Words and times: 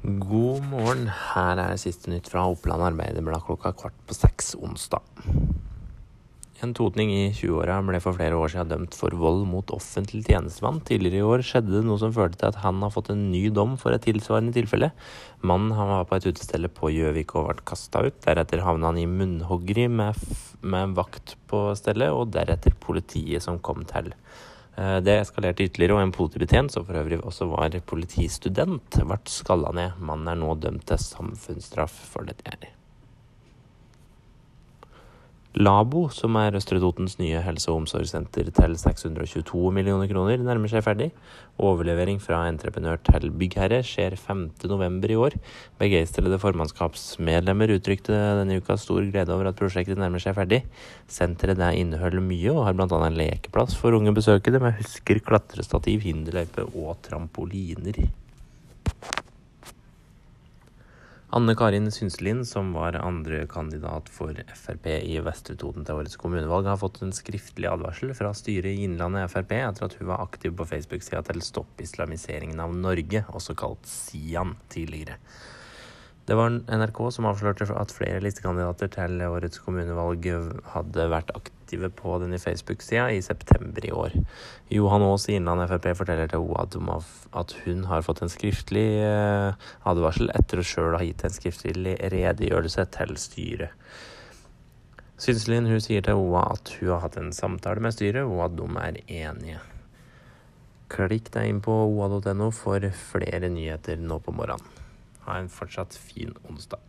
God 0.00 0.62
morgen. 0.64 1.10
Her 1.12 1.58
er 1.60 1.74
siste 1.76 2.08
nytt 2.08 2.30
fra 2.32 2.46
Oppland 2.48 2.80
Arbeiderblad 2.86 3.42
klokka 3.44 3.74
kvart 3.76 3.98
på 4.08 4.14
seks 4.16 4.54
onsdag. 4.56 5.04
En 6.64 6.72
totning 6.76 7.10
i 7.12 7.26
20-åra 7.36 7.76
ble 7.84 8.00
for 8.00 8.16
flere 8.16 8.38
år 8.40 8.48
siden 8.48 8.70
dømt 8.72 8.96
for 8.96 9.12
vold 9.20 9.44
mot 9.48 9.74
offentlig 9.76 10.22
tjenestemann. 10.24 10.80
Tidligere 10.88 11.20
i 11.20 11.26
år 11.34 11.44
skjedde 11.44 11.74
det 11.74 11.84
noe 11.84 12.00
som 12.00 12.14
førte 12.16 12.40
til 12.40 12.48
at 12.48 12.62
han 12.64 12.80
har 12.80 12.94
fått 12.94 13.12
en 13.12 13.26
ny 13.28 13.46
dom 13.52 13.76
for 13.80 13.92
et 13.92 14.06
tilsvarende 14.08 14.56
tilfelle. 14.56 14.88
Mannen 15.44 15.76
han 15.76 15.92
var 15.92 16.08
på 16.08 16.16
et 16.16 16.30
utested 16.30 16.64
på 16.76 16.94
Gjøvik 16.96 17.36
og 17.36 17.50
ble 17.50 17.68
kasta 17.68 18.06
ut. 18.08 18.16
Deretter 18.24 18.64
havna 18.64 18.94
han 18.94 19.00
i 19.04 19.08
munnhoggeri 19.08 19.84
med, 19.92 20.16
med 20.64 20.96
vakt 20.96 21.36
på 21.52 21.66
stedet, 21.76 22.08
og 22.08 22.32
deretter 22.32 22.72
politiet 22.88 23.44
som 23.44 23.60
kom 23.60 23.84
til. 23.88 24.14
Eh, 24.80 24.98
det 25.04 25.18
eskalerte 25.20 25.66
ytterligere, 25.66 25.98
og 25.98 26.06
en 26.06 26.14
politibetjent, 26.14 26.72
som 26.72 26.86
for 26.88 26.96
øvrig 27.02 27.20
også 27.20 27.50
var 27.52 27.76
politistudent, 27.92 29.00
ble 29.04 29.20
skalla 29.28 29.74
ned. 29.76 29.98
Mannen 30.00 30.32
er 30.32 30.40
nå 30.40 30.54
dømt 30.56 30.86
til 30.88 31.02
samfunnsstraff 31.04 31.96
for 32.14 32.28
dette 32.28 32.48
her. 32.48 32.79
Labo, 35.60 36.06
som 36.08 36.38
er 36.40 36.54
Østre 36.56 36.78
Totens 36.80 37.18
nye 37.20 37.40
helse- 37.44 37.68
og 37.68 37.82
omsorgssenter 37.82 38.46
til 38.56 38.76
622 38.80 39.72
millioner 39.76 40.08
kroner, 40.08 40.40
nærmer 40.40 40.70
seg 40.72 40.86
ferdig. 40.86 41.10
Overlevering 41.60 42.16
fra 42.22 42.38
entreprenør 42.48 42.96
til 43.04 43.28
byggherre 43.28 43.82
skjer 43.84 44.16
5.11. 44.16 45.10
i 45.12 45.18
år. 45.20 45.36
Begeistrede 45.82 46.38
formannskapsmedlemmer 46.40 47.74
uttrykte 47.76 48.16
denne 48.40 48.56
uka 48.62 48.78
stor 48.80 49.04
glede 49.04 49.36
over 49.36 49.50
at 49.50 49.60
prosjektet 49.60 50.00
nærmer 50.00 50.22
seg 50.24 50.38
ferdig. 50.38 50.62
Senteret 51.10 51.60
der 51.60 51.76
inneholder 51.76 52.24
mye, 52.24 52.54
og 52.54 52.64
har 52.64 52.78
bl.a. 52.78 52.88
en 53.10 53.20
lekeplass 53.20 53.76
for 53.76 53.92
unge 53.98 54.16
besøkende 54.16 54.62
med 54.64 54.80
husker, 54.80 55.20
klatrestativ, 55.20 56.00
hinderløype 56.08 56.70
og 56.72 56.96
trampoliner. 57.04 58.00
Anne 61.32 61.54
Karin 61.54 61.92
Synselin, 61.92 62.46
som 62.46 62.72
var 62.72 62.92
andrekandidat 62.92 64.08
for 64.10 64.34
Frp 64.54 64.86
i 64.86 65.20
Vestre 65.22 65.54
Toten 65.54 65.84
til 65.86 66.00
årets 66.00 66.18
kommunevalg, 66.18 66.66
har 66.66 66.80
fått 66.80 66.98
en 67.06 67.14
skriftlig 67.14 67.68
advarsel 67.70 68.10
fra 68.18 68.32
styret 68.34 68.72
i 68.72 68.88
Innlandet 68.88 69.30
Frp 69.30 69.54
etter 69.60 69.86
at 69.86 69.94
hun 70.00 70.08
var 70.10 70.24
aktiv 70.24 70.56
på 70.58 70.66
Facebook-sida 70.66 71.22
til 71.28 71.38
Stopp 71.46 71.78
islamiseringen 71.86 72.58
av 72.58 72.74
Norge, 72.74 73.22
også 73.30 73.54
kalt 73.54 73.86
SIAN, 73.86 74.56
tidligere. 74.74 75.20
Det 76.30 76.36
var 76.38 76.52
NRK 76.54 76.98
som 77.10 77.26
avslørte 77.26 77.66
at 77.74 77.90
flere 77.90 78.20
listekandidater 78.22 78.86
til 78.94 79.22
årets 79.26 79.58
kommunevalg 79.64 80.28
hadde 80.76 81.06
vært 81.10 81.32
aktive 81.34 81.88
på 81.90 82.20
denne 82.22 82.38
Facebook-sida 82.38 83.08
i 83.10 83.22
september 83.26 83.82
i 83.82 83.90
år. 83.90 84.14
Johan 84.70 85.02
Aas 85.02 85.24
i 85.26 85.34
Innlandet 85.34 85.72
Frp 85.72 85.88
forteller 85.98 86.30
til 86.30 86.44
om 86.78 86.92
at 86.94 87.54
hun 87.64 87.82
har 87.90 88.06
fått 88.06 88.22
en 88.22 88.30
skriftlig 88.30 88.84
eh, 89.02 89.58
advarsel 89.90 90.30
etter 90.36 90.62
å 90.62 90.66
sjøl 90.70 90.94
ha 90.94 91.02
gitt 91.02 91.24
en 91.26 91.34
skriftlig 91.34 91.96
redegjørelse 92.14 92.84
til 92.94 93.18
styret. 93.18 93.74
Synselin 95.18 95.66
hun 95.66 95.82
sier 95.82 96.04
til 96.06 96.20
OA 96.20 96.44
at 96.52 96.70
hun 96.78 96.92
har 96.92 97.02
hatt 97.08 97.18
en 97.18 97.34
samtale 97.34 97.82
med 97.82 97.96
styret, 97.96 98.22
og 98.22 98.44
at 98.46 98.54
de 98.54 98.68
er 98.84 99.00
enige. 99.26 99.64
Klikk 100.94 101.34
deg 101.34 101.50
inn 101.50 101.58
på 101.66 101.74
oa.no 101.88 102.52
for 102.54 102.86
flere 103.10 103.50
nyheter 103.50 103.98
nå 103.98 104.22
på 104.22 104.36
morgenen. 104.38 104.79
Ha 105.30 105.38
en 105.38 105.48
fortsatt 105.48 105.94
fin 105.94 106.32
onsdag. 106.42 106.80